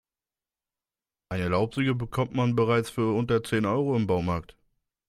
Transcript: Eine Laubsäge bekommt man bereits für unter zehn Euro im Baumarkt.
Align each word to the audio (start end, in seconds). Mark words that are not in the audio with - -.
Eine 1.29 1.49
Laubsäge 1.49 1.93
bekommt 1.93 2.33
man 2.33 2.55
bereits 2.55 2.89
für 2.89 3.15
unter 3.15 3.43
zehn 3.43 3.67
Euro 3.67 3.95
im 3.95 4.07
Baumarkt. 4.07 4.57